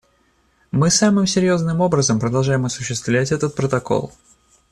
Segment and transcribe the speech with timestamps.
[0.71, 4.11] Мы самым серьезным образом продолжаем осуществлять этот Протокол.